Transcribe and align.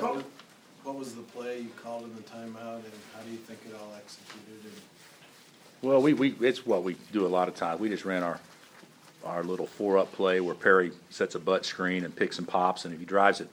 What 0.00 0.16
was- 0.16 0.24
What 0.82 0.96
was 0.96 1.14
the 1.14 1.22
play 1.22 1.60
you 1.60 1.70
called 1.82 2.02
in 2.04 2.14
the 2.14 2.20
timeout, 2.22 2.76
and 2.76 2.92
how 3.16 3.22
do 3.24 3.30
you 3.30 3.38
think 3.38 3.58
it 3.66 3.74
all 3.74 3.94
executed? 3.96 4.64
And 4.64 4.72
Well, 5.80 6.02
we, 6.02 6.12
we, 6.12 6.34
it's 6.46 6.66
what 6.66 6.82
we 6.84 6.96
do 7.10 7.24
a 7.24 7.28
lot 7.28 7.48
of 7.48 7.54
times. 7.54 7.80
We 7.80 7.88
just 7.88 8.04
ran 8.04 8.22
our, 8.22 8.38
our 9.24 9.42
little 9.42 9.66
four-up 9.66 10.12
play 10.12 10.40
where 10.42 10.54
Perry 10.54 10.92
sets 11.08 11.34
a 11.36 11.38
butt 11.38 11.64
screen 11.64 12.04
and 12.04 12.14
picks 12.14 12.38
and 12.38 12.46
pops, 12.46 12.84
and 12.84 12.92
if 12.92 13.00
he 13.00 13.06
drives 13.06 13.40
it 13.40 13.48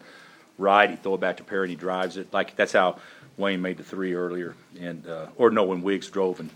right, 0.57 0.89
he 0.89 0.97
throw 0.97 1.13
it 1.15 1.21
back 1.21 1.37
to 1.37 1.43
Perry 1.45 1.63
and 1.67 1.69
he 1.69 1.75
drives 1.77 2.17
it. 2.17 2.33
Like, 2.33 2.57
that's 2.57 2.73
how 2.73 2.97
Wayne 3.37 3.61
made 3.61 3.77
the 3.77 3.83
three 3.83 4.13
earlier, 4.13 4.53
and, 4.77 5.07
uh, 5.07 5.27
or 5.37 5.51
no, 5.51 5.63
when 5.63 5.81
Wiggs 5.81 6.09
drove 6.09 6.41
and 6.41 6.49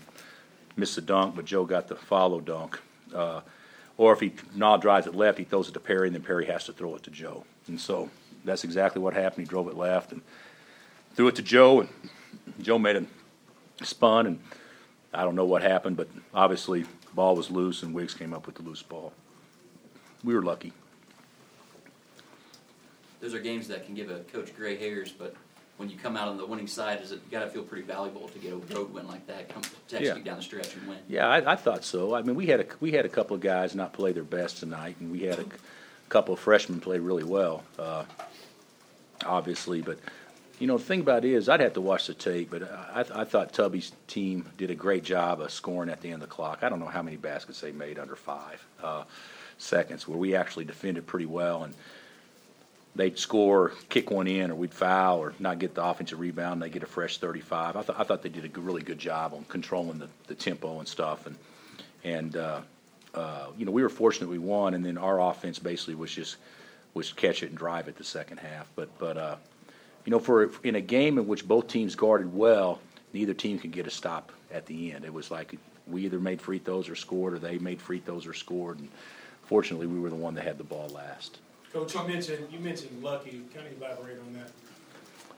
missed 0.76 0.96
the 0.96 1.00
dunk, 1.00 1.34
but 1.36 1.46
Joe 1.46 1.64
got 1.64 1.88
the 1.88 1.96
follow 1.96 2.40
dunk. 2.40 2.78
Uh, 3.14 3.40
or 3.96 4.12
if 4.12 4.20
he 4.20 4.34
now 4.54 4.76
drives 4.76 5.06
it 5.06 5.14
left, 5.14 5.38
he 5.38 5.44
throws 5.44 5.68
it 5.68 5.72
to 5.72 5.80
Perry, 5.80 6.08
and 6.08 6.14
then 6.14 6.22
Perry 6.22 6.44
has 6.44 6.64
to 6.64 6.74
throw 6.74 6.94
it 6.96 7.02
to 7.04 7.10
Joe. 7.10 7.44
And 7.66 7.80
so 7.80 8.10
that's 8.46 8.64
exactly 8.64 9.02
what 9.02 9.12
happened. 9.14 9.46
He 9.46 9.48
drove 9.50 9.68
it 9.68 9.76
left 9.76 10.12
and 10.12 10.22
threw 11.14 11.28
it 11.28 11.34
to 11.36 11.42
Joe, 11.42 11.80
and 11.80 11.88
Joe 12.60 12.78
made 12.78 12.96
a 12.96 13.84
spun, 13.84 14.26
and 14.26 14.40
I 15.12 15.22
don't 15.22 15.34
know 15.34 15.44
what 15.44 15.62
happened, 15.62 15.96
but 15.96 16.08
obviously 16.32 16.82
the 16.82 16.88
ball 17.14 17.36
was 17.36 17.50
loose, 17.50 17.82
and 17.82 17.92
Wiggs 17.94 18.14
came 18.14 18.32
up 18.32 18.46
with 18.46 18.54
the 18.54 18.62
loose 18.62 18.82
ball. 18.82 19.12
We 20.24 20.34
were 20.34 20.42
lucky. 20.42 20.72
Those 23.20 23.34
are 23.34 23.38
games 23.40 23.68
that 23.68 23.86
can 23.86 23.94
give 23.94 24.10
a 24.10 24.20
coach 24.20 24.54
gray 24.54 24.76
hairs, 24.76 25.10
but 25.10 25.34
when 25.78 25.90
you 25.90 25.96
come 25.96 26.16
out 26.16 26.28
on 26.28 26.36
the 26.36 26.46
winning 26.46 26.66
side, 26.66 27.00
is 27.02 27.12
it 27.12 27.20
you 27.24 27.30
got 27.30 27.44
to 27.44 27.50
feel 27.50 27.62
pretty 27.62 27.84
valuable 27.86 28.28
to 28.28 28.38
get 28.38 28.52
a 28.52 28.56
road 28.74 28.92
win 28.92 29.06
like 29.06 29.26
that, 29.26 29.48
come 29.48 29.62
to 29.62 29.68
Yeah. 29.90 29.98
execute 29.98 30.24
down 30.24 30.36
the 30.36 30.42
stretch 30.42 30.74
and 30.74 30.86
win. 30.88 30.98
Yeah, 31.08 31.26
I, 31.28 31.52
I 31.52 31.56
thought 31.56 31.84
so. 31.84 32.14
I 32.14 32.22
mean, 32.22 32.34
we 32.36 32.46
had 32.46 32.60
a 32.60 32.66
we 32.80 32.92
had 32.92 33.04
a 33.04 33.08
couple 33.08 33.34
of 33.34 33.40
guys 33.42 33.74
not 33.74 33.92
play 33.92 34.12
their 34.12 34.24
best 34.24 34.58
tonight, 34.58 34.96
and 35.00 35.10
we 35.10 35.22
had 35.22 35.38
a 35.38 35.44
couple 36.08 36.34
of 36.34 36.40
freshmen 36.40 36.80
play 36.80 36.98
really 36.98 37.24
well, 37.24 37.62
uh, 37.78 38.04
obviously. 39.26 39.82
But 39.82 39.98
you 40.58 40.66
know, 40.66 40.78
the 40.78 40.84
thing 40.84 41.00
about 41.00 41.24
it 41.24 41.32
is, 41.32 41.48
I'd 41.48 41.60
have 41.60 41.74
to 41.74 41.80
watch 41.80 42.06
the 42.06 42.14
tape, 42.14 42.50
but 42.50 42.62
I, 42.62 43.04
I 43.14 43.24
thought 43.24 43.52
Tubby's 43.52 43.92
team 44.06 44.48
did 44.56 44.70
a 44.70 44.74
great 44.74 45.04
job 45.04 45.40
of 45.40 45.50
scoring 45.50 45.90
at 45.90 46.00
the 46.00 46.08
end 46.08 46.22
of 46.22 46.28
the 46.28 46.34
clock. 46.34 46.60
I 46.62 46.68
don't 46.68 46.80
know 46.80 46.86
how 46.86 47.02
many 47.02 47.16
baskets 47.16 47.60
they 47.60 47.72
made 47.72 47.98
under 47.98 48.16
five 48.16 48.64
uh, 48.82 49.04
seconds, 49.58 50.08
where 50.08 50.18
we 50.18 50.34
actually 50.34 50.64
defended 50.64 51.06
pretty 51.06 51.26
well 51.26 51.64
and. 51.64 51.74
They'd 52.94 53.18
score, 53.18 53.72
kick 53.90 54.10
one 54.10 54.26
in, 54.26 54.50
or 54.50 54.54
we'd 54.54 54.72
foul, 54.72 55.18
or 55.18 55.34
not 55.38 55.58
get 55.58 55.74
the 55.74 55.84
offensive 55.84 56.18
rebound. 56.18 56.54
And 56.54 56.62
they 56.62 56.70
get 56.70 56.82
a 56.82 56.86
fresh 56.86 57.18
35. 57.18 57.76
I, 57.76 57.82
th- 57.82 57.98
I 57.98 58.04
thought 58.04 58.22
they 58.22 58.30
did 58.30 58.56
a 58.56 58.58
really 58.58 58.80
good 58.80 58.98
job 58.98 59.34
on 59.34 59.44
controlling 59.50 59.98
the, 59.98 60.08
the 60.28 60.34
tempo 60.34 60.78
and 60.78 60.88
stuff. 60.88 61.26
And 61.26 61.36
and 62.06 62.36
uh, 62.36 62.60
uh, 63.14 63.46
you 63.58 63.66
know 63.66 63.72
we 63.72 63.82
were 63.82 63.88
fortunate 63.88 64.30
we 64.30 64.38
won, 64.38 64.74
and 64.74 64.84
then 64.84 64.96
our 64.96 65.20
offense 65.20 65.58
basically 65.58 65.96
was 65.96 66.10
just 66.10 66.36
was 66.96 67.12
catch 67.12 67.42
it 67.42 67.50
and 67.50 67.58
drive 67.58 67.86
it 67.86 67.96
the 67.96 68.04
second 68.04 68.38
half. 68.38 68.68
But 68.74 68.88
but 68.98 69.16
uh, 69.16 69.36
you 70.04 70.10
know 70.10 70.18
for 70.18 70.50
in 70.64 70.74
a 70.74 70.80
game 70.80 71.18
in 71.18 71.28
which 71.28 71.46
both 71.46 71.68
teams 71.68 71.94
guarded 71.94 72.34
well, 72.34 72.80
neither 73.12 73.34
team 73.34 73.58
could 73.58 73.70
get 73.70 73.86
a 73.86 73.90
stop 73.90 74.32
at 74.50 74.66
the 74.66 74.92
end. 74.92 75.04
It 75.04 75.12
was 75.12 75.30
like 75.30 75.56
we 75.86 76.04
either 76.06 76.18
made 76.18 76.40
free 76.40 76.58
throws 76.58 76.88
or 76.88 76.96
scored, 76.96 77.34
or 77.34 77.38
they 77.38 77.58
made 77.58 77.80
free 77.80 78.00
throws 78.00 78.26
or 78.26 78.32
scored. 78.32 78.80
And 78.80 78.88
fortunately, 79.44 79.86
we 79.86 80.00
were 80.00 80.10
the 80.10 80.16
one 80.16 80.34
that 80.34 80.44
had 80.44 80.58
the 80.58 80.64
ball 80.64 80.88
last. 80.88 81.38
Coach, 81.72 81.94
you 81.94 82.02
mentioned, 82.04 82.48
you 82.50 82.58
mentioned 82.58 83.02
lucky, 83.02 83.42
kind 83.54 83.66
of 83.66 83.80
elaborate 83.80 84.18
on 84.18 84.32
that. 84.32 84.50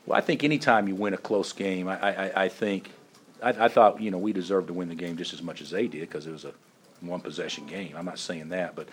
Well, 0.05 0.17
I 0.17 0.21
think 0.21 0.43
anytime 0.43 0.87
you 0.87 0.95
win 0.95 1.13
a 1.13 1.17
close 1.17 1.51
game, 1.51 1.87
I, 1.87 1.97
I, 1.99 2.43
I 2.45 2.49
think, 2.49 2.91
I, 3.43 3.49
I 3.49 3.67
thought, 3.67 4.01
you 4.01 4.09
know, 4.09 4.17
we 4.17 4.31
deserved 4.31 4.67
to 4.67 4.73
win 4.73 4.87
the 4.87 4.95
game 4.95 5.17
just 5.17 5.33
as 5.33 5.43
much 5.43 5.61
as 5.61 5.69
they 5.71 5.87
did 5.87 6.01
because 6.01 6.25
it 6.25 6.31
was 6.31 6.45
a 6.45 6.53
one 7.01 7.19
possession 7.19 7.67
game. 7.67 7.93
I'm 7.97 8.05
not 8.05 8.17
saying 8.17 8.49
that, 8.49 8.75
but, 8.75 8.87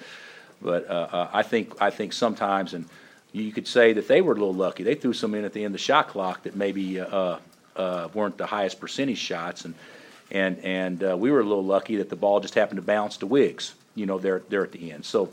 but 0.60 0.88
uh, 0.88 1.08
uh, 1.12 1.30
I 1.32 1.42
think, 1.42 1.80
I 1.80 1.90
think 1.90 2.12
sometimes, 2.12 2.74
and 2.74 2.86
you 3.32 3.52
could 3.52 3.68
say 3.68 3.92
that 3.92 4.08
they 4.08 4.20
were 4.20 4.32
a 4.32 4.36
little 4.36 4.54
lucky. 4.54 4.82
They 4.82 4.94
threw 4.94 5.12
some 5.12 5.34
in 5.34 5.44
at 5.44 5.52
the 5.52 5.60
end 5.60 5.66
of 5.66 5.72
the 5.72 5.78
shot 5.78 6.08
clock 6.08 6.44
that 6.44 6.56
maybe 6.56 7.00
uh, 7.00 7.38
uh, 7.76 8.08
weren't 8.14 8.38
the 8.38 8.46
highest 8.46 8.80
percentage 8.80 9.18
shots, 9.18 9.64
and 9.64 9.74
and 10.30 10.58
and 10.64 11.04
uh, 11.04 11.16
we 11.16 11.30
were 11.30 11.40
a 11.40 11.44
little 11.44 11.64
lucky 11.64 11.96
that 11.96 12.08
the 12.08 12.16
ball 12.16 12.40
just 12.40 12.54
happened 12.54 12.78
to 12.78 12.82
bounce 12.82 13.18
to 13.18 13.26
Wiggs. 13.26 13.74
You 13.94 14.06
know, 14.06 14.18
there 14.18 14.42
there 14.48 14.64
at 14.64 14.72
the 14.72 14.92
end. 14.92 15.04
So 15.04 15.30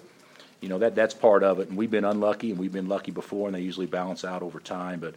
you 0.62 0.70
know 0.70 0.80
that 0.80 0.96
that's 0.96 1.14
part 1.14 1.44
of 1.44 1.59
it. 1.59 1.69
And 1.69 1.78
we've 1.78 1.92
been 1.92 2.06
unlucky, 2.06 2.52
and 2.52 2.59
we've 2.59 2.74
been 2.74 2.90
lucky 2.90 3.12
before, 3.12 3.48
and 3.48 3.56
they 3.56 3.62
usually 3.62 3.86
balance 3.86 4.25
out 4.25 4.42
over 4.42 4.59
time. 4.59 5.00
But 5.00 5.16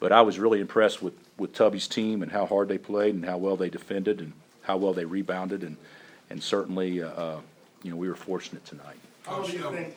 but 0.00 0.12
I 0.12 0.22
was 0.22 0.38
really 0.38 0.60
impressed 0.60 1.02
with 1.02 1.14
with 1.38 1.54
Tubby's 1.54 1.88
team 1.88 2.22
and 2.22 2.32
how 2.32 2.46
hard 2.46 2.68
they 2.68 2.78
played, 2.78 3.14
and 3.14 3.24
how 3.24 3.38
well 3.38 3.56
they 3.56 3.70
defended, 3.70 4.20
and 4.20 4.32
how 4.62 4.76
well 4.76 4.92
they 4.92 5.04
rebounded, 5.04 5.62
and 5.62 5.76
and 6.28 6.42
certainly 6.42 7.02
uh, 7.02 7.36
you 7.82 7.90
know 7.90 7.96
we 7.96 8.08
were 8.08 8.16
fortunate 8.16 8.64
tonight. 8.64 8.98
How 9.26 9.36
Coach, 9.36 9.50
do 9.50 9.56
you 9.56 9.70
think? 9.70 9.96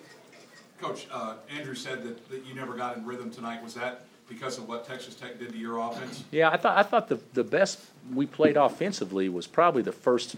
Coach, 0.81 1.07
uh, 1.11 1.35
Andrew 1.55 1.75
said 1.75 2.03
that, 2.03 2.29
that 2.29 2.45
you 2.45 2.55
never 2.55 2.73
got 2.73 2.97
in 2.97 3.05
rhythm 3.05 3.29
tonight. 3.29 3.63
Was 3.63 3.75
that 3.75 4.05
because 4.27 4.57
of 4.57 4.67
what 4.67 4.87
Texas 4.87 5.15
Tech 5.15 5.37
did 5.37 5.51
to 5.51 5.57
your 5.57 5.77
offense? 5.77 6.23
Yeah, 6.31 6.49
I 6.49 6.57
thought 6.57 6.77
I 6.77 6.83
thought 6.83 7.09
the 7.09 7.19
the 7.33 7.43
best 7.43 7.79
we 8.13 8.25
played 8.25 8.57
offensively 8.57 9.29
was 9.29 9.45
probably 9.45 9.83
the 9.83 9.91
first 9.91 10.35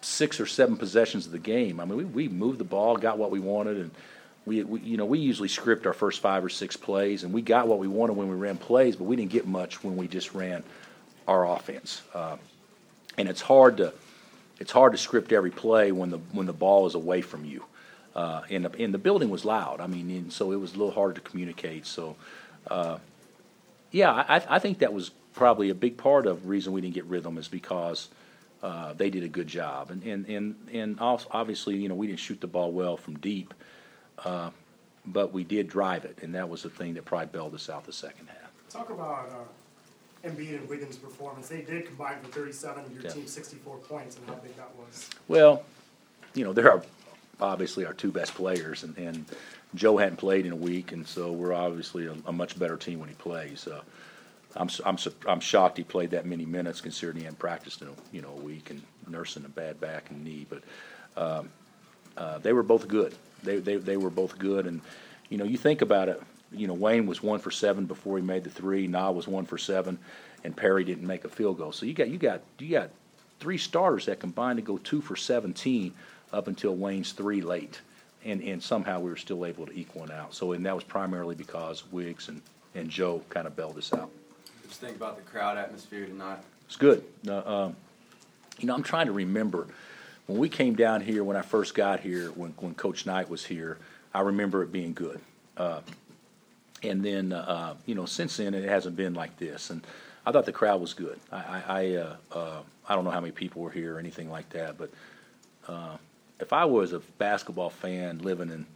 six 0.00 0.40
or 0.40 0.46
seven 0.46 0.76
possessions 0.76 1.26
of 1.26 1.32
the 1.32 1.38
game. 1.38 1.78
I 1.78 1.84
mean, 1.84 1.98
we, 1.98 2.04
we 2.04 2.28
moved 2.28 2.58
the 2.58 2.64
ball, 2.64 2.96
got 2.96 3.18
what 3.18 3.30
we 3.30 3.38
wanted, 3.38 3.76
and 3.76 3.90
we, 4.46 4.62
we 4.64 4.80
you 4.80 4.96
know 4.96 5.04
we 5.04 5.18
usually 5.18 5.48
script 5.48 5.86
our 5.86 5.92
first 5.92 6.20
five 6.20 6.44
or 6.44 6.48
six 6.48 6.76
plays, 6.76 7.24
and 7.24 7.32
we 7.32 7.42
got 7.42 7.68
what 7.68 7.78
we 7.78 7.88
wanted 7.88 8.14
when 8.14 8.28
we 8.28 8.36
ran 8.36 8.56
plays, 8.56 8.96
but 8.96 9.04
we 9.04 9.16
didn't 9.16 9.30
get 9.30 9.46
much 9.46 9.84
when 9.84 9.96
we 9.96 10.08
just 10.08 10.32
ran 10.32 10.62
our 11.28 11.54
offense. 11.54 12.02
Uh, 12.14 12.36
and 13.18 13.28
it's 13.28 13.42
hard 13.42 13.76
to 13.76 13.92
it's 14.58 14.72
hard 14.72 14.92
to 14.92 14.98
script 14.98 15.32
every 15.32 15.50
play 15.50 15.92
when 15.92 16.08
the 16.10 16.18
when 16.32 16.46
the 16.46 16.52
ball 16.52 16.86
is 16.86 16.94
away 16.94 17.20
from 17.20 17.44
you. 17.44 17.64
Uh, 18.14 18.42
and, 18.50 18.64
the, 18.66 18.82
and 18.82 18.92
the 18.92 18.98
building 18.98 19.30
was 19.30 19.44
loud. 19.44 19.80
I 19.80 19.86
mean, 19.86 20.10
and 20.10 20.32
so 20.32 20.52
it 20.52 20.56
was 20.56 20.74
a 20.74 20.76
little 20.76 20.92
harder 20.92 21.14
to 21.14 21.20
communicate. 21.22 21.86
So, 21.86 22.16
uh, 22.70 22.98
yeah, 23.90 24.12
I, 24.12 24.42
I 24.48 24.58
think 24.58 24.78
that 24.80 24.92
was 24.92 25.10
probably 25.34 25.70
a 25.70 25.74
big 25.74 25.96
part 25.96 26.26
of 26.26 26.42
the 26.42 26.48
reason 26.48 26.72
we 26.72 26.80
didn't 26.82 26.94
get 26.94 27.06
rhythm 27.06 27.38
is 27.38 27.48
because 27.48 28.08
uh, 28.62 28.92
they 28.92 29.10
did 29.10 29.22
a 29.24 29.28
good 29.28 29.46
job. 29.48 29.90
And, 29.90 30.02
and, 30.04 30.26
and, 30.26 30.56
and 30.72 31.00
also, 31.00 31.26
obviously, 31.30 31.76
you 31.76 31.88
know, 31.88 31.94
we 31.94 32.06
didn't 32.06 32.20
shoot 32.20 32.40
the 32.40 32.46
ball 32.46 32.70
well 32.72 32.96
from 32.96 33.18
deep, 33.18 33.54
uh, 34.24 34.50
but 35.06 35.32
we 35.32 35.42
did 35.42 35.68
drive 35.68 36.04
it, 36.04 36.18
and 36.22 36.34
that 36.34 36.48
was 36.48 36.62
the 36.62 36.70
thing 36.70 36.94
that 36.94 37.04
probably 37.04 37.26
bailed 37.26 37.54
us 37.54 37.68
out 37.68 37.84
the 37.84 37.92
second 37.92 38.28
half. 38.28 38.52
Talk 38.70 38.90
about 38.90 39.30
uh, 39.30 40.28
Embiid 40.28 40.58
and 40.58 40.68
Wiggins' 40.68 40.96
performance. 40.96 41.48
They 41.48 41.62
did 41.62 41.86
combine 41.86 42.20
for 42.22 42.28
37, 42.28 42.84
of 42.84 42.92
your 42.92 43.02
Yeah. 43.02 43.10
team 43.10 43.26
64 43.26 43.78
points, 43.78 44.16
and 44.16 44.26
how 44.28 44.34
big 44.34 44.56
that 44.56 44.70
was. 44.76 45.10
Well, 45.28 45.64
you 46.34 46.44
know, 46.44 46.52
they're 46.52 46.70
our, 46.70 46.82
obviously 47.42 47.84
our 47.84 47.92
two 47.92 48.12
best 48.12 48.34
players, 48.34 48.84
and, 48.84 48.96
and 48.96 49.26
Joe 49.74 49.96
hadn't 49.96 50.16
played 50.16 50.46
in 50.46 50.52
a 50.52 50.56
week, 50.56 50.92
and 50.92 51.06
so 51.06 51.32
we're 51.32 51.52
obviously 51.52 52.06
a, 52.06 52.14
a 52.26 52.32
much 52.32 52.58
better 52.58 52.76
team 52.76 53.00
when 53.00 53.08
he 53.08 53.14
plays. 53.16 53.66
Uh, 53.66 53.82
I'm, 54.54 54.68
I'm, 54.84 54.98
I'm 55.26 55.40
shocked 55.40 55.78
he 55.78 55.84
played 55.84 56.10
that 56.10 56.26
many 56.26 56.44
minutes, 56.44 56.80
considering 56.80 57.18
he 57.18 57.24
hadn't 57.24 57.38
practiced 57.38 57.82
in 57.82 57.88
a, 57.88 57.92
you 58.12 58.22
know 58.22 58.30
a 58.30 58.40
week 58.40 58.70
and 58.70 58.82
nursing 59.08 59.44
a 59.44 59.48
bad 59.48 59.80
back 59.80 60.10
and 60.10 60.24
knee. 60.24 60.46
But 60.48 60.62
um, 61.20 61.50
uh, 62.16 62.38
they 62.38 62.52
were 62.52 62.62
both 62.62 62.88
good. 62.88 63.14
They, 63.42 63.58
they 63.58 63.76
they 63.76 63.96
were 63.96 64.10
both 64.10 64.38
good, 64.38 64.66
and 64.66 64.80
you 65.28 65.38
know 65.38 65.44
you 65.44 65.56
think 65.56 65.82
about 65.82 66.08
it. 66.08 66.22
You 66.52 66.66
know 66.66 66.74
Wayne 66.74 67.06
was 67.06 67.22
one 67.22 67.40
for 67.40 67.50
seven 67.50 67.86
before 67.86 68.18
he 68.18 68.22
made 68.22 68.44
the 68.44 68.50
three. 68.50 68.86
Na 68.86 69.10
was 69.10 69.26
one 69.26 69.46
for 69.46 69.58
seven, 69.58 69.98
and 70.44 70.56
Perry 70.56 70.84
didn't 70.84 71.06
make 71.06 71.24
a 71.24 71.28
field 71.28 71.58
goal. 71.58 71.72
So 71.72 71.86
you 71.86 71.94
got 71.94 72.08
you 72.08 72.18
got 72.18 72.42
you 72.58 72.70
got 72.70 72.90
three 73.40 73.58
starters 73.58 74.06
that 74.06 74.20
combined 74.20 74.58
to 74.58 74.62
go 74.62 74.78
two 74.78 75.00
for 75.00 75.16
17 75.16 75.92
up 76.32 76.48
until 76.48 76.74
Wayne's 76.74 77.12
three 77.12 77.40
late. 77.40 77.80
And, 78.24 78.40
and 78.42 78.62
somehow 78.62 79.00
we 79.00 79.10
were 79.10 79.16
still 79.16 79.44
able 79.44 79.66
to 79.66 79.72
equal 79.72 80.02
one 80.02 80.12
out. 80.12 80.32
So, 80.32 80.52
and 80.52 80.64
that 80.64 80.74
was 80.74 80.84
primarily 80.84 81.34
because 81.34 81.90
Wiggs 81.90 82.28
and, 82.28 82.40
and 82.74 82.88
Joe 82.88 83.22
kind 83.30 83.46
of 83.46 83.56
bailed 83.56 83.76
us 83.78 83.92
out. 83.92 84.10
Just 84.68 84.80
think 84.80 84.96
about 84.96 85.16
the 85.16 85.22
crowd 85.22 85.58
atmosphere 85.58 86.06
tonight. 86.06 86.38
It's 86.66 86.76
good. 86.76 87.04
Uh, 87.26 87.64
um, 87.64 87.76
you 88.58 88.66
know, 88.66 88.74
I'm 88.74 88.84
trying 88.84 89.06
to 89.06 89.12
remember 89.12 89.66
when 90.26 90.38
we 90.38 90.48
came 90.48 90.74
down 90.74 91.00
here, 91.00 91.24
when 91.24 91.36
I 91.36 91.42
first 91.42 91.74
got 91.74 92.00
here, 92.00 92.28
when, 92.28 92.52
when 92.58 92.74
Coach 92.74 93.06
Knight 93.06 93.28
was 93.28 93.44
here, 93.44 93.78
I 94.14 94.20
remember 94.20 94.62
it 94.62 94.70
being 94.70 94.92
good. 94.92 95.20
Uh, 95.56 95.80
and 96.82 97.04
then, 97.04 97.32
uh, 97.32 97.74
you 97.86 97.94
know, 97.94 98.06
since 98.06 98.36
then, 98.36 98.54
it 98.54 98.68
hasn't 98.68 98.96
been 98.96 99.14
like 99.14 99.36
this. 99.38 99.70
And 99.70 99.84
I 100.24 100.32
thought 100.32 100.46
the 100.46 100.52
crowd 100.52 100.80
was 100.80 100.94
good. 100.94 101.18
I, 101.30 101.36
I, 101.36 101.62
I, 101.66 101.94
uh, 101.96 102.16
uh, 102.30 102.60
I 102.88 102.94
don't 102.94 103.04
know 103.04 103.10
how 103.10 103.20
many 103.20 103.32
people 103.32 103.62
were 103.62 103.70
here 103.70 103.96
or 103.96 103.98
anything 103.98 104.30
like 104.30 104.48
that, 104.50 104.78
but 104.78 104.90
uh, 105.68 105.96
if 106.40 106.52
I 106.52 106.64
was 106.64 106.92
a 106.92 106.98
basketball 107.18 107.70
fan 107.70 108.18
living 108.18 108.50
in 108.50 108.66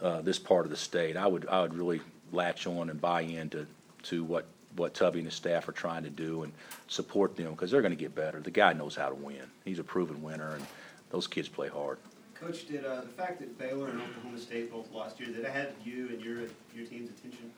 uh, 0.00 0.20
this 0.22 0.38
part 0.38 0.64
of 0.64 0.70
the 0.70 0.76
state, 0.76 1.16
I 1.16 1.26
would 1.26 1.46
I 1.48 1.62
would 1.62 1.74
really 1.74 2.00
latch 2.32 2.66
on 2.66 2.90
and 2.90 3.00
buy 3.00 3.22
into 3.22 3.66
to 4.04 4.24
what 4.24 4.46
what 4.76 4.94
Tubby 4.94 5.20
and 5.20 5.26
his 5.26 5.34
staff 5.34 5.68
are 5.68 5.72
trying 5.72 6.02
to 6.02 6.10
do 6.10 6.42
and 6.42 6.52
support 6.88 7.36
them 7.36 7.50
because 7.50 7.70
they're 7.70 7.82
going 7.82 7.92
to 7.92 7.96
get 7.96 8.14
better. 8.14 8.40
The 8.40 8.50
guy 8.50 8.72
knows 8.72 8.96
how 8.96 9.08
to 9.08 9.14
win. 9.14 9.42
He's 9.64 9.78
a 9.78 9.84
proven 9.84 10.22
winner, 10.22 10.54
and 10.54 10.66
those 11.10 11.26
kids 11.26 11.48
play 11.48 11.68
hard. 11.68 11.98
Coach, 12.34 12.66
did 12.66 12.84
uh, 12.84 13.02
the 13.02 13.08
fact 13.08 13.38
that 13.38 13.56
Baylor 13.56 13.88
and 13.88 14.02
Oklahoma 14.02 14.38
State 14.38 14.72
both 14.72 14.90
lost 14.92 15.20
year, 15.20 15.28
did 15.28 15.44
it 15.44 15.50
have 15.50 15.70
you 15.84 16.08
and 16.08 16.20
your 16.20 16.40
your 16.74 16.86
team's 16.86 17.10
attention? 17.10 17.50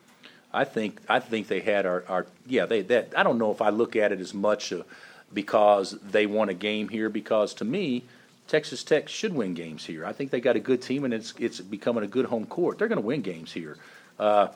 I 0.53 0.65
think 0.65 1.01
I 1.09 1.21
think 1.21 1.49
they 1.49 1.61
had 1.61 1.87
our, 1.87 2.05
our 2.09 2.27
yeah 2.47 2.67
they 2.67 2.83
that 2.83 3.13
I 3.17 3.23
don't 3.23 3.39
know 3.39 3.51
if 3.51 3.61
I 3.61 3.71
look 3.71 3.97
at 3.97 4.13
it 4.13 4.21
as 4.21 4.33
much 4.35 4.73
uh, 4.73 4.83
because 5.33 5.93
they 6.01 6.27
won 6.27 6.49
a 6.49 6.55
game 6.55 6.89
here 6.89 7.09
because 7.09 7.55
to 7.55 7.65
me 7.65 8.05
Texas 8.49 8.85
Tech 8.85 9.09
should 9.09 9.35
win 9.35 9.55
games 9.55 9.85
here. 9.85 10.05
I 10.05 10.13
think 10.13 10.31
they 10.31 10.41
got 10.41 10.57
a 10.57 10.61
good 10.61 10.83
team 10.83 11.05
and 11.05 11.13
it's 11.13 11.35
it's 11.39 11.61
becoming 11.61 12.05
a 12.05 12.07
good 12.07 12.27
home 12.27 12.47
court. 12.47 12.79
They're 12.79 12.89
going 12.89 13.01
to 13.01 13.07
win 13.07 13.23
games 13.23 13.53
here. 13.53 13.77
Uh, 14.19 14.49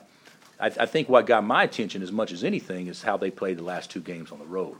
I, 0.59 0.67
I 0.67 0.85
think 0.85 1.09
what 1.09 1.25
got 1.25 1.43
my 1.43 1.63
attention 1.63 2.01
as 2.01 2.11
much 2.11 2.31
as 2.31 2.43
anything 2.43 2.87
is 2.87 3.01
how 3.01 3.17
they 3.17 3.31
played 3.31 3.57
the 3.57 3.63
last 3.63 3.91
two 3.91 4.01
games 4.01 4.31
on 4.31 4.39
the 4.39 4.45
road. 4.45 4.77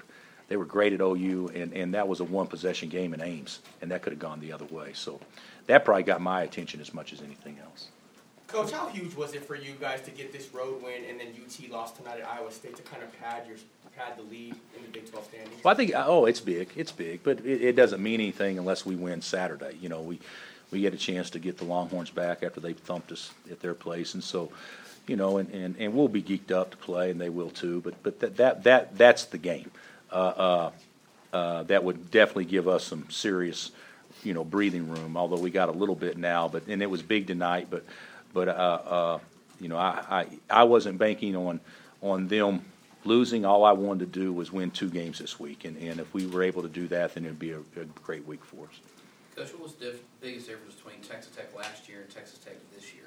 They 0.48 0.58
were 0.58 0.66
great 0.66 0.92
at 0.92 1.00
OU, 1.00 1.52
and, 1.56 1.74
and 1.74 1.94
that 1.94 2.08
was 2.08 2.20
a 2.20 2.26
one 2.26 2.46
possession 2.46 2.90
game 2.90 3.14
in 3.14 3.22
Ames, 3.22 3.60
and 3.82 3.90
that 3.92 4.02
could 4.02 4.12
have 4.12 4.20
gone 4.20 4.42
the 4.42 4.52
other 4.52 4.66
way. 4.66 4.92
So 4.94 5.20
that 5.68 5.86
probably 5.86 6.04
got 6.04 6.22
my 6.22 6.44
attention 6.44 6.82
as 6.82 6.94
much 6.94 7.14
as 7.14 7.22
anything 7.22 7.58
else. 7.64 7.88
Coach, 8.52 8.72
how 8.72 8.88
huge 8.88 9.16
was 9.16 9.34
it 9.34 9.46
for 9.46 9.56
you 9.56 9.74
guys 9.80 10.02
to 10.02 10.12
get 10.12 10.34
this 10.34 10.54
road 10.54 10.84
win 10.84 11.06
and 11.10 11.20
then 11.20 11.28
UT 11.28 11.70
lost 11.72 11.96
tonight 11.96 12.20
at 12.20 12.28
Iowa 12.28 12.52
State 12.52 12.76
to 12.76 12.82
kind 12.84 13.02
of 13.02 13.18
pad 13.22 13.48
your 13.48 13.56
pad 13.96 14.18
the 14.18 14.24
lead 14.24 14.54
in 14.76 14.82
the 14.82 14.90
Big 14.92 15.10
12 15.10 15.26
standings? 15.26 15.64
Well, 15.64 15.74
I 15.74 15.78
think 15.78 15.94
oh, 15.96 16.26
it's 16.26 16.42
big, 16.42 16.70
it's 16.76 16.92
big, 16.92 17.24
but 17.24 17.40
it, 17.46 17.62
it 17.62 17.76
doesn't 17.78 18.04
mean 18.04 18.20
anything 18.20 18.58
unless 18.58 18.86
we 18.86 18.96
win 18.96 19.22
Saturday. 19.22 19.78
You 19.80 19.88
know, 19.88 20.02
we 20.02 20.20
we 20.70 20.82
get 20.82 20.94
a 20.94 20.98
chance 20.98 21.30
to 21.32 21.40
get 21.40 21.58
the 21.58 21.64
Longhorns 21.64 22.10
back 22.10 22.44
after 22.44 22.60
they 22.60 22.74
thumped 22.74 23.12
us 23.14 23.32
at 23.50 23.62
their 23.62 23.74
place, 23.74 24.16
and 24.16 24.24
so, 24.24 24.52
you 25.08 25.16
know, 25.16 25.38
and, 25.38 25.50
and, 25.54 25.76
and 25.80 25.94
we'll 25.94 26.08
be 26.10 26.22
geeked 26.22 26.52
up 26.52 26.72
to 26.72 26.78
play, 26.78 27.12
and 27.12 27.22
they 27.22 27.30
will 27.30 27.52
too. 27.52 27.80
But 27.80 28.04
but 28.04 28.20
that 28.20 28.36
that, 28.36 28.64
that 28.64 28.98
that's 28.98 29.26
the 29.26 29.38
game. 29.38 29.72
Uh, 30.12 30.16
uh, 30.16 30.72
uh, 31.32 31.64
that 31.64 31.86
would 31.86 32.12
definitely 32.12 32.46
give 32.46 32.68
us 32.68 32.84
some 32.84 33.10
serious, 33.10 33.72
you 34.24 34.34
know, 34.34 34.44
breathing 34.44 34.90
room. 34.90 35.16
Although 35.16 35.40
we 35.40 35.52
got 35.52 35.70
a 35.70 35.74
little 35.74 35.96
bit 35.96 36.18
now, 36.18 36.50
but 36.50 36.68
and 36.68 36.82
it 36.82 36.90
was 36.90 37.02
big 37.02 37.28
tonight, 37.28 37.68
but 37.70 37.86
but 38.34 38.48
uh, 38.48 38.52
uh, 38.52 39.20
you 39.60 39.68
know, 39.68 39.78
I, 39.78 40.04
I 40.10 40.26
I 40.50 40.64
wasn't 40.64 40.98
banking 40.98 41.36
on 41.36 41.60
on 42.02 42.28
them 42.28 42.66
losing. 43.06 43.46
All 43.46 43.64
I 43.64 43.72
wanted 43.72 44.12
to 44.12 44.20
do 44.20 44.34
was 44.34 44.52
win 44.52 44.72
two 44.72 44.90
games 44.90 45.20
this 45.20 45.40
week, 45.40 45.66
and, 45.66 45.78
and 45.78 46.00
if 46.00 46.14
we 46.14 46.28
were 46.28 46.44
able 46.44 46.62
to 46.62 46.70
do 46.70 46.88
that, 46.90 47.14
then 47.14 47.26
it'd 47.26 47.40
be 47.40 47.52
a, 47.52 47.60
a 47.60 47.86
great 48.04 48.26
week 48.28 48.44
for 48.44 48.66
us. 48.66 48.80
Coach, 49.36 49.54
what 49.54 49.64
was 49.64 49.74
the 49.74 49.96
biggest 50.20 50.48
difference 50.48 50.76
between 50.76 51.00
Texas 51.02 51.36
Tech 51.36 51.56
last 51.56 51.88
year 51.88 52.02
and 52.02 52.10
Texas 52.10 52.40
Tech 52.40 52.56
this 52.76 52.94
year? 52.94 53.06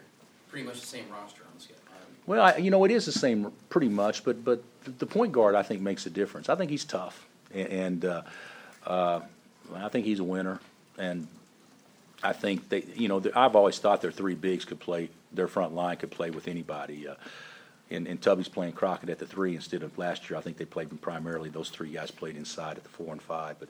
Pretty 0.48 0.66
much 0.66 0.80
the 0.80 0.86
same 0.86 1.04
roster 1.10 1.42
on 1.42 1.50
the 1.56 1.62
schedule. 1.62 1.80
Well, 2.26 2.42
I, 2.42 2.56
you 2.56 2.70
know, 2.70 2.84
it 2.84 2.90
is 2.90 3.04
the 3.04 3.12
same 3.12 3.52
pretty 3.68 3.88
much, 3.88 4.24
but 4.24 4.44
but 4.44 4.62
the 4.98 5.06
point 5.06 5.32
guard 5.32 5.54
I 5.54 5.62
think 5.62 5.82
makes 5.82 6.06
a 6.06 6.10
difference. 6.10 6.48
I 6.48 6.54
think 6.54 6.70
he's 6.70 6.84
tough, 6.84 7.26
and, 7.52 7.68
and 7.68 8.04
uh, 8.04 8.22
uh, 8.86 9.20
I 9.74 9.88
think 9.88 10.06
he's 10.06 10.20
a 10.20 10.24
winner, 10.24 10.60
and 10.96 11.26
I 12.24 12.32
think 12.32 12.68
they, 12.70 12.84
you 12.94 13.08
know, 13.08 13.22
I've 13.36 13.54
always 13.54 13.78
thought 13.78 14.00
their 14.00 14.10
three 14.10 14.34
bigs 14.34 14.64
could 14.64 14.80
play, 14.80 15.10
their 15.32 15.46
front 15.46 15.74
line 15.74 15.98
could 15.98 16.10
play 16.10 16.30
with 16.30 16.48
anybody. 16.48 17.06
Uh, 17.06 17.14
and, 17.90 18.06
and 18.06 18.20
Tubby's 18.20 18.48
playing 18.48 18.72
Crockett 18.72 19.10
at 19.10 19.18
the 19.18 19.26
three 19.26 19.54
instead 19.54 19.82
of 19.82 19.96
last 19.98 20.28
year. 20.28 20.38
I 20.38 20.42
think 20.42 20.56
they 20.56 20.64
played 20.64 21.00
primarily. 21.02 21.50
Those 21.50 21.68
three 21.68 21.90
guys 21.90 22.10
played 22.10 22.36
inside 22.36 22.78
at 22.78 22.82
the 22.82 22.88
four 22.88 23.12
and 23.12 23.20
five. 23.20 23.56
But 23.60 23.68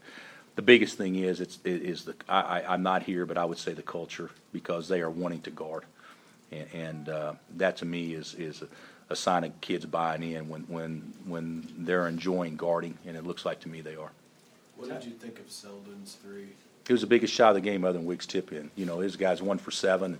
the 0.54 0.62
biggest 0.62 0.96
thing 0.96 1.16
is 1.16 1.40
it's 1.40 1.58
it 1.64 1.82
is 1.82 2.04
the 2.04 2.14
I, 2.28 2.60
I, 2.60 2.74
I'm 2.74 2.82
not 2.82 3.02
here, 3.02 3.26
but 3.26 3.36
I 3.36 3.44
would 3.44 3.58
say 3.58 3.72
the 3.72 3.82
culture 3.82 4.30
because 4.52 4.88
they 4.88 5.00
are 5.00 5.10
wanting 5.10 5.40
to 5.42 5.50
guard, 5.50 5.84
and, 6.52 6.68
and 6.72 7.08
uh, 7.08 7.32
that 7.56 7.76
to 7.78 7.84
me 7.84 8.14
is 8.14 8.34
is 8.34 8.62
a, 8.62 8.68
a 9.10 9.16
sign 9.16 9.44
of 9.44 9.60
kids 9.60 9.84
buying 9.84 10.22
in 10.22 10.48
when 10.48 10.62
when 10.62 11.12
when 11.26 11.68
they're 11.78 12.06
enjoying 12.06 12.56
guarding, 12.56 12.96
and 13.04 13.16
it 13.16 13.26
looks 13.26 13.44
like 13.44 13.60
to 13.60 13.68
me 13.68 13.80
they 13.80 13.96
are. 13.96 14.12
What 14.76 14.90
did 14.90 15.04
you 15.04 15.12
think 15.12 15.40
of 15.40 15.50
Selden's 15.50 16.14
three? 16.14 16.50
It 16.88 16.92
was 16.92 17.00
the 17.00 17.06
biggest 17.06 17.32
shot 17.32 17.50
of 17.50 17.54
the 17.54 17.60
game 17.60 17.84
other 17.84 17.98
than 17.98 18.06
Wiggs 18.06 18.26
tip 18.26 18.52
in. 18.52 18.70
You 18.76 18.84
know, 18.86 19.00
his 19.00 19.16
guy's 19.16 19.40
one 19.40 19.58
for 19.58 19.70
seven, 19.70 20.18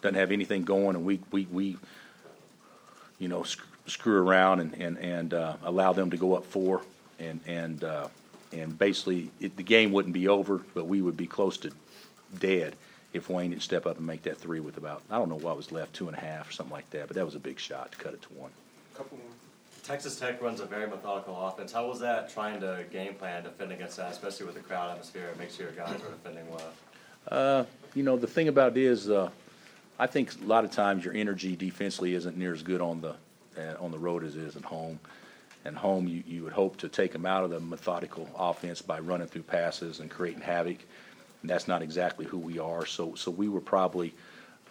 doesn't 0.00 0.14
have 0.14 0.32
anything 0.32 0.64
going, 0.64 0.96
and 0.96 1.04
we 1.04 1.20
we 1.30 1.46
we 1.52 1.76
you 3.18 3.28
know, 3.28 3.42
sc- 3.42 3.64
screw 3.86 4.22
around 4.22 4.60
and, 4.60 4.74
and, 4.74 4.98
and 4.98 5.34
uh, 5.34 5.56
allow 5.64 5.92
them 5.92 6.10
to 6.10 6.16
go 6.16 6.34
up 6.34 6.44
four. 6.44 6.82
And, 7.18 7.40
and, 7.46 7.82
uh, 7.82 8.08
and 8.52 8.78
basically, 8.78 9.30
it, 9.40 9.56
the 9.56 9.62
game 9.62 9.92
wouldn't 9.92 10.14
be 10.14 10.28
over, 10.28 10.60
but 10.74 10.86
we 10.86 11.00
would 11.00 11.16
be 11.16 11.26
close 11.26 11.56
to 11.58 11.70
dead 12.38 12.76
if 13.12 13.30
Wayne 13.30 13.50
didn't 13.50 13.62
step 13.62 13.86
up 13.86 13.96
and 13.96 14.06
make 14.06 14.22
that 14.24 14.36
three 14.36 14.60
with 14.60 14.76
about, 14.76 15.02
I 15.10 15.16
don't 15.16 15.30
know 15.30 15.36
what 15.36 15.56
was 15.56 15.72
left, 15.72 15.94
two 15.94 16.08
and 16.08 16.16
a 16.16 16.20
half 16.20 16.50
or 16.50 16.52
something 16.52 16.74
like 16.74 16.90
that, 16.90 17.06
but 17.06 17.16
that 17.16 17.24
was 17.24 17.34
a 17.34 17.38
big 17.38 17.58
shot 17.58 17.92
to 17.92 17.98
cut 17.98 18.12
it 18.12 18.22
to 18.22 18.28
one. 18.34 18.50
Couple 18.94 19.16
more. 19.16 19.26
Texas 19.86 20.18
Tech 20.18 20.42
runs 20.42 20.58
a 20.58 20.66
very 20.66 20.88
methodical 20.88 21.46
offense. 21.46 21.72
How 21.72 21.86
was 21.86 22.00
that 22.00 22.28
trying 22.28 22.60
to 22.60 22.84
game 22.90 23.14
plan 23.14 23.44
defend 23.44 23.70
against 23.70 23.96
that, 23.98 24.10
especially 24.10 24.44
with 24.46 24.56
the 24.56 24.60
crowd 24.60 24.90
atmosphere? 24.90 25.28
It 25.28 25.38
makes 25.38 25.54
sure 25.54 25.66
your 25.66 25.76
guys 25.76 25.94
are 26.02 26.10
defending 26.10 26.50
well. 26.50 26.72
Uh, 27.28 27.64
you 27.94 28.02
know, 28.02 28.16
the 28.16 28.26
thing 28.26 28.48
about 28.48 28.76
it 28.76 28.82
is, 28.82 29.08
uh, 29.08 29.30
I 29.96 30.08
think 30.08 30.32
a 30.42 30.44
lot 30.44 30.64
of 30.64 30.72
times 30.72 31.04
your 31.04 31.14
energy 31.14 31.54
defensively 31.54 32.14
isn't 32.14 32.36
near 32.36 32.52
as 32.52 32.64
good 32.64 32.80
on 32.80 33.00
the 33.00 33.14
uh, 33.56 33.76
on 33.78 33.92
the 33.92 33.98
road 33.98 34.24
as 34.24 34.34
it 34.34 34.42
is 34.42 34.56
at 34.56 34.64
home. 34.64 34.98
And 35.64 35.76
home, 35.76 36.08
you, 36.08 36.22
you 36.26 36.42
would 36.42 36.52
hope 36.52 36.76
to 36.78 36.88
take 36.88 37.12
them 37.12 37.24
out 37.24 37.44
of 37.44 37.50
the 37.50 37.60
methodical 37.60 38.28
offense 38.36 38.82
by 38.82 38.98
running 38.98 39.28
through 39.28 39.42
passes 39.42 40.00
and 40.00 40.10
creating 40.10 40.42
havoc. 40.42 40.78
And 41.42 41.50
that's 41.50 41.68
not 41.68 41.80
exactly 41.80 42.26
who 42.26 42.38
we 42.38 42.58
are. 42.58 42.86
So 42.86 43.14
so 43.14 43.30
we 43.30 43.48
were 43.48 43.60
probably 43.60 44.14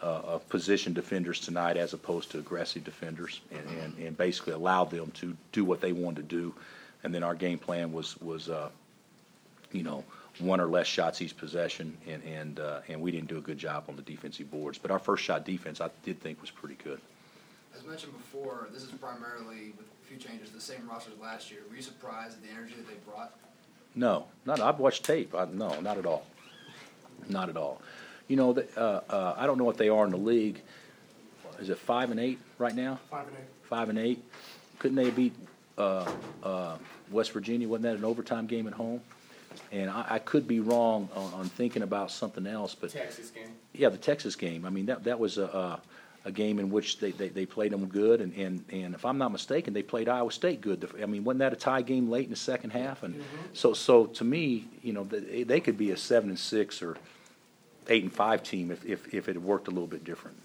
uh, 0.05 0.35
uh, 0.35 0.37
position 0.49 0.93
defenders 0.93 1.39
tonight 1.39 1.77
as 1.77 1.93
opposed 1.93 2.29
to 2.29 2.37
aggressive 2.37 2.83
defenders, 2.83 3.41
and, 3.49 3.67
and, 3.81 3.97
and 3.97 4.15
basically 4.15 4.53
allowed 4.53 4.91
them 4.91 5.09
to 5.15 5.35
do 5.51 5.65
what 5.65 5.81
they 5.81 5.93
wanted 5.93 6.29
to 6.29 6.35
do. 6.35 6.53
And 7.03 7.11
then 7.11 7.23
our 7.23 7.33
game 7.33 7.57
plan 7.57 7.91
was 7.91 8.15
was 8.21 8.47
uh, 8.47 8.69
you 9.71 9.81
know 9.81 10.03
one 10.37 10.61
or 10.61 10.67
less 10.67 10.85
shots 10.85 11.23
each 11.23 11.35
possession, 11.35 11.97
and 12.07 12.21
and 12.23 12.59
uh, 12.59 12.81
and 12.87 13.01
we 13.01 13.09
didn't 13.09 13.29
do 13.29 13.39
a 13.39 13.41
good 13.41 13.57
job 13.57 13.85
on 13.89 13.95
the 13.95 14.03
defensive 14.03 14.51
boards. 14.51 14.77
But 14.77 14.91
our 14.91 14.99
first 14.99 15.23
shot 15.23 15.43
defense, 15.43 15.81
I 15.81 15.89
did 16.03 16.21
think 16.21 16.39
was 16.39 16.51
pretty 16.51 16.77
good. 16.83 17.01
As 17.75 17.83
mentioned 17.83 18.13
before, 18.13 18.67
this 18.71 18.83
is 18.83 18.91
primarily, 18.91 19.73
with 19.75 19.87
a 19.87 20.07
few 20.07 20.17
changes, 20.17 20.51
the 20.51 20.61
same 20.61 20.87
roster 20.87 21.13
as 21.15 21.19
last 21.19 21.49
year. 21.49 21.61
Were 21.67 21.75
you 21.75 21.81
surprised 21.81 22.37
at 22.37 22.43
the 22.43 22.51
energy 22.51 22.75
that 22.77 22.87
they 22.87 23.11
brought? 23.11 23.33
No, 23.95 24.27
not. 24.45 24.59
I've 24.59 24.77
watched 24.77 25.03
tape. 25.03 25.33
I, 25.33 25.45
no, 25.45 25.79
not 25.81 25.97
at 25.97 26.05
all. 26.05 26.27
Not 27.27 27.49
at 27.49 27.57
all. 27.57 27.81
You 28.27 28.36
know, 28.36 28.54
the, 28.54 28.68
uh, 28.75 29.01
uh, 29.10 29.36
I 29.38 29.45
don't 29.45 29.57
know 29.57 29.63
what 29.63 29.77
they 29.77 29.89
are 29.89 30.06
in 30.06 30.12
the 30.12 30.18
league. 30.18 30.62
Is 31.60 31.69
it 31.69 31.77
five 31.77 32.12
and 32.12 32.19
eight 32.19 32.39
right 32.57 32.75
now? 32.75 33.00
Five 33.10 33.27
and 33.27 33.38
eight. 33.38 33.45
Five 33.63 33.89
and 33.89 34.00
eight. 34.00 34.24
Couldn't 34.80 34.98
they 34.98 35.10
beat 35.10 35.33
uh, 35.77 36.12
uh, 36.44 36.77
West 37.12 37.31
Virginia? 37.31 37.68
Wasn't 37.68 37.83
that 37.83 37.95
an 37.95 38.04
overtime 38.06 38.48
game 38.48 38.68
at 38.68 38.74
home? 38.74 39.01
And 39.72 39.89
I, 39.89 40.06
I 40.10 40.19
could 40.19 40.48
be 40.48 40.60
wrong 40.60 41.07
on, 41.16 41.33
on 41.33 41.45
thinking 41.50 41.81
about 41.83 42.12
something 42.12 42.45
else, 42.45 42.75
but 42.75 42.89
Texas 42.89 43.30
game. 43.30 43.48
yeah, 43.74 43.89
the 43.89 43.98
Texas 43.98 44.36
game. 44.36 44.66
I 44.66 44.69
mean, 44.69 44.88
that 44.88 45.04
that 45.06 45.18
was 45.18 45.38
a 45.38 45.45
a, 45.45 45.80
a 46.25 46.31
game 46.31 46.60
in 46.60 46.69
which 46.69 47.00
they, 47.00 47.12
they, 47.12 47.30
they 47.30 47.45
played 47.45 47.72
them 47.72 47.86
good, 47.86 48.19
and, 48.19 48.33
and, 48.33 48.66
and 48.72 48.95
if 48.95 49.06
I'm 49.06 49.18
not 49.18 49.31
mistaken, 49.31 49.74
they 49.74 49.83
played 49.83 50.10
Iowa 50.10 50.31
State 50.31 50.60
good. 50.60 50.89
I 51.01 51.06
mean, 51.06 51.24
wasn't 51.24 51.39
that 51.39 51.54
a 51.54 51.56
tie 51.56 51.83
game 51.83 52.10
late 52.10 52.25
in 52.25 52.31
the 52.31 52.36
second 52.36 52.72
half? 52.72 53.04
And 53.04 53.24
so 53.54 53.74
so 53.74 54.07
to 54.07 54.24
me, 54.25 54.66
you 54.81 54.92
know, 54.92 55.04
they, 55.06 55.44
they 55.44 55.60
could 55.62 55.77
be 55.77 55.92
a 55.92 55.98
seven 55.98 56.30
and 56.30 56.39
six 56.39 56.81
or 56.81 56.98
eight 57.89 58.03
and 58.03 58.13
five 58.13 58.43
team 58.43 58.71
if 58.71 58.85
if, 58.85 59.13
if 59.13 59.29
it 59.29 59.35
had 59.35 59.43
worked 59.43 59.67
a 59.67 59.71
little 59.71 59.87
bit 59.87 60.03
different. 60.03 60.37